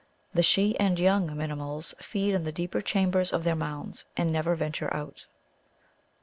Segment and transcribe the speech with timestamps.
[0.33, 4.55] The she and young Minimuls feed in the deeper chambers of their mounds, and never
[4.55, 5.27] venture out.